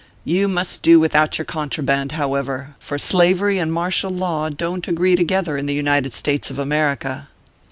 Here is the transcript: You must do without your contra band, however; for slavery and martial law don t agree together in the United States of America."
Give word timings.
You 0.25 0.47
must 0.47 0.81
do 0.81 0.99
without 0.99 1.37
your 1.37 1.45
contra 1.45 1.83
band, 1.83 2.13
however; 2.13 2.73
for 2.79 2.97
slavery 2.97 3.59
and 3.59 3.71
martial 3.71 4.09
law 4.09 4.49
don 4.49 4.81
t 4.81 4.89
agree 4.89 5.15
together 5.15 5.57
in 5.57 5.67
the 5.67 5.75
United 5.75 6.13
States 6.13 6.49
of 6.49 6.57
America." 6.57 7.27